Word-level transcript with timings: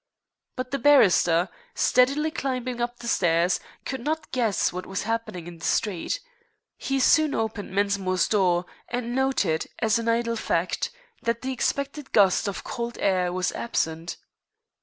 But 0.55 0.71
the 0.71 0.79
barrister, 0.79 1.47
steadily 1.75 2.31
climbing 2.31 2.81
up 2.81 2.97
the 2.97 3.07
stairs, 3.07 3.59
could 3.85 4.01
not 4.01 4.31
guess 4.31 4.73
what 4.73 4.87
was 4.87 5.03
happening 5.03 5.45
in 5.45 5.59
the 5.59 5.63
street. 5.65 6.21
He 6.79 6.99
soon 6.99 7.35
opened 7.35 7.69
Mensmore's 7.71 8.27
door, 8.27 8.65
and 8.89 9.13
noted, 9.13 9.67
as 9.77 9.99
an 9.99 10.09
idle 10.09 10.37
fact, 10.37 10.89
that 11.21 11.43
the 11.43 11.53
expected 11.53 12.13
gust 12.13 12.47
of 12.47 12.63
cold 12.63 12.97
air 12.99 13.31
was 13.31 13.51
absent. 13.51 14.17